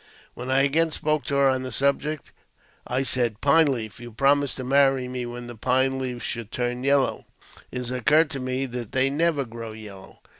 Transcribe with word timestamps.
When 0.33 0.49
I 0.49 0.63
again 0.63 0.89
spoke 0.89 1.25
to 1.25 1.35
her 1.35 1.47
on 1.47 1.61
the 1.61 1.71
subject, 1.71 2.31
I 2.87 3.03
said," 3.03 3.39
Pine 3.41 3.67
Leaf, 3.71 3.99
you 3.99 4.11
promised 4.11 4.57
to 4.57 4.63
marry 4.63 5.07
me 5.07 5.27
when 5.27 5.45
the 5.45 5.55
pine 5.55 5.99
leaves 5.99 6.23
should 6.23 6.51
turn 6.51 6.83
yellow: 6.83 7.25
it 7.71 7.77
has 7.77 7.91
occurred 7.91 8.31
to 8.31 8.39
me 8.39 8.65
that 8.65 8.93
they 8.93 9.11
never 9.11 9.45
grow 9.45 9.73
yellow." 9.73 10.17